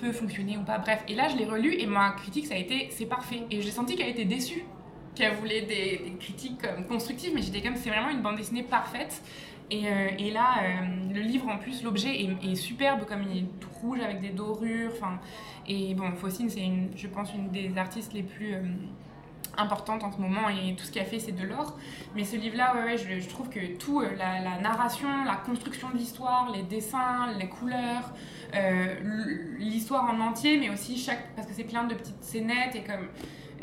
peut 0.02 0.12
fonctionner 0.12 0.59
ou 0.59 0.62
pas 0.62 0.78
bref 0.78 1.02
et 1.09 1.14
là 1.14 1.28
je 1.28 1.37
l'ai 1.37 1.44
relu 1.44 1.75
et 1.78 1.87
ma 1.87 2.11
critique 2.11 2.47
ça 2.47 2.54
a 2.54 2.59
été 2.59 2.88
c'est 2.90 3.06
parfait 3.06 3.42
et 3.50 3.62
j'ai 3.62 3.71
senti 3.71 3.94
qu'elle 3.94 4.09
était 4.11 4.25
déçue 4.25 4.64
qu'elle 5.14 5.35
voulait 5.35 5.62
des, 5.62 6.00
des 6.04 6.16
critiques 6.18 6.62
constructives, 6.88 7.32
mais 7.35 7.42
j'étais 7.42 7.61
comme 7.61 7.76
c'est 7.76 7.90
vraiment 7.90 8.11
une 8.11 8.23
bande 8.23 8.37
dessinée 8.37 8.62
parfaite. 8.62 9.23
Et, 9.71 9.87
euh, 9.87 10.09
et 10.18 10.30
là, 10.30 10.56
euh, 10.62 11.12
le 11.14 11.21
livre 11.21 11.49
en 11.49 11.59
plus, 11.59 11.82
l'objet 11.82 12.28
est, 12.42 12.54
superbe, 12.54 13.04
comme 13.06 13.23
il 13.30 13.38
est 13.38 13.47
rouge 13.80 14.00
avec 14.00 14.21
des 14.21 14.30
dorures. 14.30 14.90
Enfin, 14.92 15.18
et 15.66 15.94
bon, 15.94 16.12
Faucine, 16.12 16.50
c'est 16.50 16.61
une, 16.61 16.90
je 16.97 17.06
pense 17.09 17.32
une 17.35 17.50
des 17.50 17.76
artistes 17.78 18.12
les 18.12 18.23
plus 18.23 18.54
importantes 19.59 20.02
en 20.04 20.11
ce 20.12 20.18
moment, 20.18 20.49
et 20.49 20.75
tout 20.75 20.85
ce 20.85 20.92
qu'elle 20.92 21.02
a 21.02 21.06
fait, 21.06 21.18
c'est 21.18 21.32
de 21.32 21.44
l'or. 21.47 21.78
Mais 22.14 22.25
ce 22.25 22.37
livre-là, 22.37 22.75
ouais, 22.75 22.85
ouais, 22.85 22.99
je, 22.99 23.21
je 23.21 23.28
trouve 23.28 23.49
que 23.49 23.76
tout, 23.76 24.00
euh, 24.00 24.14
la, 24.16 24.40
la 24.40 24.59
narration, 24.61 25.25
la 25.25 25.37
construction 25.37 25.90
de 25.90 25.97
l'histoire, 25.99 26.50
les 26.50 26.62
dessins, 26.62 27.32
les 27.38 27.49
couleurs, 27.49 28.12
euh, 28.54 29.56
l'histoire 29.59 30.04
en 30.04 30.21
entier, 30.21 30.59
mais 30.59 30.71
aussi 30.71 30.99
chaque, 30.99 31.35
parce 31.35 31.47
que 31.47 31.54
c'est 31.54 31.64
plein 31.64 31.85
de 31.85 31.94
petites 31.94 32.23
scénettes 32.23 32.75
et 32.75 32.82
comme 32.82 33.09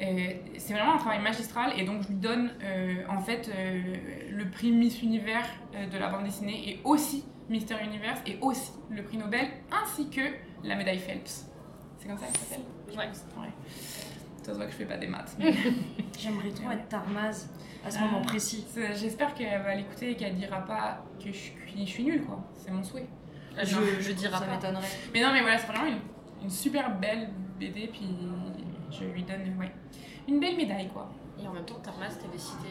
euh, 0.02 0.34
c'est 0.58 0.74
vraiment 0.74 0.94
un 0.96 0.98
travail 0.98 1.22
magistral 1.22 1.74
et 1.78 1.84
donc 1.84 2.04
je 2.04 2.08
lui 2.08 2.16
donne 2.16 2.52
en 3.10 3.20
fait 3.20 3.52
le 4.32 4.50
prix 4.50 4.72
Miss 4.72 5.02
Univers 5.04 5.46
de 5.92 5.98
la 5.98 6.08
bande 6.08 6.24
dessinée 6.24 6.70
et 6.70 6.82
aussi 6.86 7.26
Mister 7.50 7.76
Universe 7.84 8.22
et 8.26 8.38
aussi 8.42 8.72
le 8.90 9.04
prix 9.04 9.18
Nobel 9.18 9.48
ainsi 9.72 10.10
que 10.10 10.22
la 10.64 10.76
médaille 10.76 11.00
Phelps. 11.00 11.46
C'est 11.98 12.08
comme 12.08 12.18
ça 12.18 12.28
qu'elle 12.28 12.38
s'appelle 12.38 12.66
Ouais. 12.98 13.44
Ouais. 13.44 13.50
Ça 14.50 14.54
se 14.54 14.58
voit 14.58 14.66
que 14.66 14.72
je 14.72 14.78
fais 14.78 14.86
pas 14.86 14.98
des 14.98 15.06
maths. 15.06 15.36
mais 15.38 15.54
J'aimerais 16.20 16.50
trop 16.50 16.72
être 16.72 16.88
Tarmaz 16.90 17.50
à 17.86 17.92
ce 17.92 18.00
moment 18.00 18.22
précis. 18.22 18.66
J'espère 18.96 19.36
qu'elle 19.36 19.62
va 19.62 19.76
l'écouter 19.76 20.12
et 20.12 20.16
qu'elle 20.16 20.36
dira 20.36 20.66
pas 20.66 21.04
que 21.24 21.28
je 21.32 21.38
suis, 21.38 21.54
je 21.78 21.86
suis 21.86 22.04
nulle 22.04 22.24
quoi. 22.26 22.40
C'est 22.56 22.72
mon 22.72 22.84
souhait. 22.84 23.06
Euh, 23.58 23.62
Je, 23.64 23.76
non, 23.76 23.82
je 24.00 24.12
dirai 24.14 24.34
ça 24.34 24.42
pas. 24.42 24.56
m'étonnerait. 24.56 24.88
Mais 25.14 25.22
non 25.22 25.32
mais 25.34 25.42
voilà, 25.42 25.58
c'est 25.60 25.68
vraiment 25.68 25.86
une, 25.88 26.00
une 26.44 26.50
super 26.50 26.98
belle 26.98 27.30
BD 27.60 27.88
puis 27.94 28.10
je 28.92 29.04
lui 29.06 29.22
donne 29.22 29.56
ouais, 29.60 29.72
une 30.28 30.40
belle 30.40 30.58
médaille 30.58 30.88
quoi. 30.90 31.12
Et 31.42 31.48
en 31.48 31.54
même 31.54 31.64
temps, 31.66 31.80
Tarmas 31.84 32.10
t'avait 32.22 32.38
cité 32.38 32.68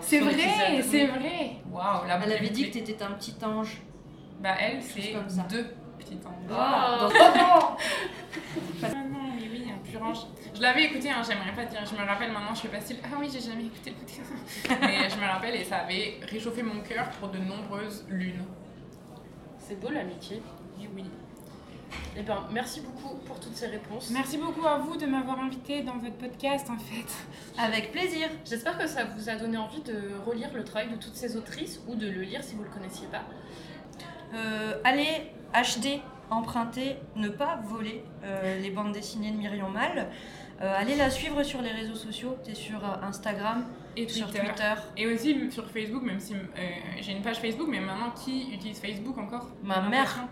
C'est 0.00 0.20
vrai, 0.20 0.80
c'est 0.82 1.06
vrai. 1.06 1.56
Waouh, 1.70 2.06
la 2.06 2.18
Elle 2.24 2.32
avait 2.32 2.48
dit 2.48 2.70
que 2.70 2.78
t'étais 2.78 3.02
un 3.02 3.10
petit 3.10 3.34
ange. 3.44 3.82
Bah 4.40 4.54
elle, 4.60 4.80
c'est 4.82 5.12
comme 5.12 5.28
ça. 5.28 5.42
deux 5.42 5.66
petites 5.98 6.24
anges. 6.24 6.32
Ah, 6.50 7.00
Oh. 7.00 7.02
dans- 7.02 7.08
Oh 7.10 7.76
non 8.82 8.82
Ah 8.82 8.88
non, 9.10 9.18
mais 9.38 9.46
oui. 10.12 10.18
Je 10.54 10.60
l'avais 10.60 10.84
écouté, 10.84 11.10
hein, 11.10 11.22
j'aimerais 11.26 11.54
pas 11.54 11.64
dire. 11.64 11.84
Je 11.84 11.94
me 12.00 12.06
rappelle 12.06 12.32
maintenant, 12.32 12.54
je 12.54 12.60
fais 12.60 12.68
pas 12.68 12.80
style. 12.80 12.98
Ah 13.04 13.16
oui, 13.18 13.28
j'ai 13.32 13.40
jamais 13.40 13.66
écouté 13.66 13.90
le 13.90 13.96
podcast. 13.96 14.32
mais 14.80 15.08
je 15.08 15.16
me 15.16 15.26
rappelle 15.26 15.54
et 15.56 15.64
ça 15.64 15.78
avait 15.78 16.20
réchauffé 16.22 16.62
mon 16.62 16.80
cœur 16.82 17.08
pour 17.20 17.28
de 17.28 17.38
nombreuses 17.38 18.04
lunes. 18.08 18.44
C'est 19.58 19.80
beau 19.80 19.90
l'amitié. 19.90 20.42
Et 20.80 20.88
oui. 20.94 21.04
Eh 22.16 22.22
ben, 22.22 22.46
merci 22.52 22.80
beaucoup 22.80 23.16
pour 23.24 23.38
toutes 23.40 23.54
ces 23.54 23.66
réponses. 23.66 24.10
Merci 24.10 24.38
beaucoup 24.38 24.66
à 24.66 24.78
vous 24.78 24.96
de 24.96 25.06
m'avoir 25.06 25.40
invité 25.40 25.82
dans 25.82 25.96
votre 25.98 26.16
podcast 26.16 26.68
en 26.70 26.78
fait. 26.78 27.06
Avec 27.58 27.92
plaisir. 27.92 28.28
J'espère 28.44 28.78
que 28.78 28.86
ça 28.86 29.04
vous 29.04 29.28
a 29.28 29.36
donné 29.36 29.56
envie 29.56 29.80
de 29.82 30.12
relire 30.26 30.52
le 30.54 30.64
travail 30.64 30.90
de 30.90 30.96
toutes 30.96 31.14
ces 31.14 31.36
autrices 31.36 31.80
ou 31.86 31.94
de 31.94 32.08
le 32.08 32.22
lire 32.22 32.42
si 32.42 32.54
vous 32.56 32.64
le 32.64 32.70
connaissiez 32.70 33.06
pas. 33.08 33.22
Euh, 34.34 34.80
allez 34.84 35.32
acheter, 35.52 36.02
emprunter, 36.30 36.96
ne 37.16 37.28
pas 37.28 37.60
voler 37.64 38.02
euh, 38.24 38.60
les 38.60 38.70
bandes 38.70 38.92
dessinées 38.92 39.30
de 39.30 39.36
Myriam 39.36 39.72
Mal. 39.72 40.08
Euh, 40.60 40.74
allez 40.76 40.96
la 40.96 41.08
suivre 41.08 41.42
sur 41.42 41.62
les 41.62 41.70
réseaux 41.70 41.94
sociaux. 41.94 42.36
T'es 42.44 42.54
sur 42.54 42.84
euh, 42.84 43.06
Instagram, 43.06 43.64
Et 43.96 44.08
sur 44.08 44.28
Twitter. 44.30 44.74
Et 44.96 45.06
aussi 45.06 45.50
sur 45.52 45.70
Facebook, 45.70 46.02
même 46.02 46.18
si 46.18 46.34
euh, 46.34 46.38
j'ai 47.00 47.12
une 47.12 47.22
page 47.22 47.38
Facebook, 47.38 47.68
mais 47.70 47.80
maintenant 47.80 48.10
qui 48.10 48.52
utilise 48.52 48.80
Facebook 48.80 49.16
encore? 49.18 49.46
Ma 49.62 49.80
mère. 49.82 50.26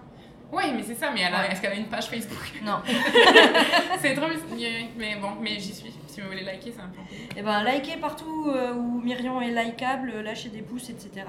Oui, 0.53 0.65
mais 0.75 0.83
c'est 0.83 0.95
ça, 0.95 1.11
mais 1.13 1.23
elle 1.23 1.35
a- 1.35 1.41
Ouais. 1.43 1.51
est-ce 1.53 1.61
qu'elle 1.61 1.73
a 1.73 1.77
une 1.77 1.89
page 1.89 2.07
Facebook? 2.07 2.39
Non. 2.65 2.79
C'est 4.01 4.15
trop 4.15 4.29
mystérieux, 4.29 4.87
mais 4.97 5.17
bon, 5.17 5.31
mais 5.41 5.59
j'y 5.59 5.75
suis. 5.75 5.93
Si 6.07 6.21
vous 6.21 6.29
voulez 6.29 6.45
liker, 6.45 6.73
c'est 6.75 6.81
un 6.81 6.89
peu. 6.89 7.01
Et 7.39 7.43
ben 7.43 7.63
likez 7.63 7.97
partout 7.99 8.47
euh, 8.49 8.73
où 8.73 9.01
Myriam 9.03 9.43
est 9.43 9.51
likable, 9.51 10.11
euh, 10.15 10.23
lâchez 10.23 10.49
des 10.49 10.63
pouces, 10.63 10.89
etc. 10.89 11.27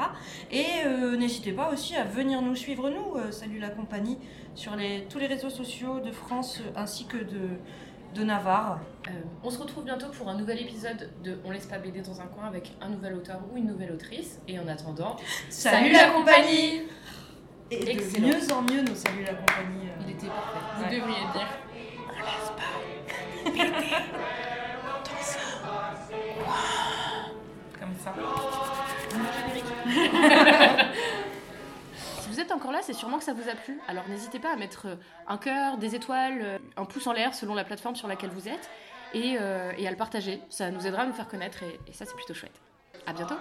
Et 0.51 0.65
euh, 0.85 1.17
n'hésitez 1.17 1.51
pas 1.51 1.69
aussi 1.73 1.95
à 1.97 2.03
venir 2.05 2.41
nous 2.41 2.55
suivre 2.55 2.89
nous, 2.89 3.31
Salut 3.31 3.59
la 3.59 3.69
compagnie, 3.69 4.17
sur 4.55 4.75
les, 4.77 5.05
tous 5.09 5.19
les 5.19 5.27
réseaux 5.27 5.49
sociaux 5.49 5.99
de 5.99 6.11
France 6.11 6.61
ainsi 6.77 7.05
que 7.05 7.17
de, 7.17 7.49
de 8.15 8.23
Navarre. 8.23 8.79
Euh, 9.09 9.11
on 9.43 9.49
se 9.49 9.57
retrouve 9.59 9.83
bientôt 9.83 10.07
pour 10.17 10.29
un 10.29 10.35
nouvel 10.37 10.61
épisode 10.61 11.09
de 11.23 11.37
On 11.43 11.51
laisse 11.51 11.65
pas 11.65 11.79
BD 11.79 11.99
dans 12.01 12.21
un 12.21 12.27
coin 12.27 12.45
avec 12.47 12.71
un 12.79 12.87
nouvel 12.89 13.15
auteur 13.15 13.41
ou 13.51 13.57
une 13.57 13.65
nouvelle 13.67 13.91
autrice. 13.91 14.39
Et 14.47 14.57
en 14.57 14.67
attendant, 14.69 15.17
Salut 15.49 15.91
la 15.91 16.11
compagnie 16.11 16.83
Et 17.69 17.95
de 17.95 18.19
mieux 18.21 18.53
en 18.53 18.61
mieux 18.61 18.81
nos 18.81 18.95
Salut 18.95 19.23
la 19.23 19.33
compagnie. 19.33 19.89
euh. 19.89 20.03
il 20.05 20.11
était 20.11 20.27
parfait. 20.27 20.59
Vous 20.77 20.83
Ouais. 20.83 20.95
devriez 20.95 21.25
dire. 21.33 21.47
Comme 27.79 27.93
ça. 28.03 28.13
Si 32.21 32.29
vous 32.29 32.39
êtes 32.41 32.51
encore 32.51 32.71
là, 32.71 32.79
c'est 32.83 32.93
sûrement 32.93 33.17
que 33.17 33.23
ça 33.23 33.33
vous 33.33 33.49
a 33.49 33.55
plu. 33.55 33.79
Alors 33.87 34.07
n'hésitez 34.09 34.37
pas 34.39 34.51
à 34.53 34.55
mettre 34.57 34.85
euh, 34.87 34.95
un 35.27 35.37
cœur, 35.37 35.77
des 35.77 35.95
étoiles, 35.95 36.39
euh, 36.43 36.57
un 36.75 36.85
pouce 36.85 37.07
en 37.07 37.13
l'air 37.13 37.33
selon 37.33 37.55
la 37.55 37.63
plateforme 37.63 37.95
sur 37.95 38.07
laquelle 38.07 38.29
vous 38.31 38.47
êtes 38.47 38.69
et, 39.13 39.37
euh, 39.39 39.71
et 39.77 39.87
à 39.87 39.91
le 39.91 39.97
partager. 39.97 40.39
Ça 40.49 40.69
nous 40.69 40.85
aidera 40.85 41.01
à 41.03 41.05
nous 41.05 41.13
faire 41.13 41.27
connaître 41.27 41.63
et, 41.63 41.79
et 41.87 41.93
ça 41.93 42.05
c'est 42.05 42.15
plutôt 42.15 42.33
chouette. 42.35 42.59
À 43.07 43.13
bientôt 43.13 43.35